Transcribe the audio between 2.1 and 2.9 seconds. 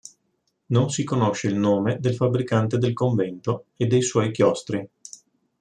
fabbricante